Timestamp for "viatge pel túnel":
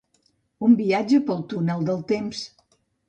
0.79-1.85